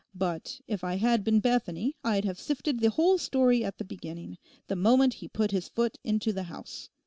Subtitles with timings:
[0.15, 4.39] But if I had been Bethany I'd have sifted the whole story at the beginning,
[4.65, 6.89] the moment he put his foot into the house.